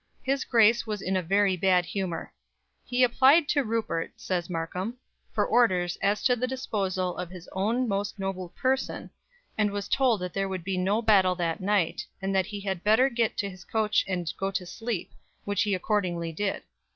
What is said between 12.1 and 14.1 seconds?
and that he had better get into his coach